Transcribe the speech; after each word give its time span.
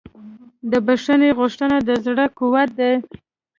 د 0.71 0.73
بښنې 0.85 1.29
غوښتنه 1.39 1.77
د 1.87 1.89
زړه 2.05 2.25
قوت 2.37 2.69
دی. 2.79 2.93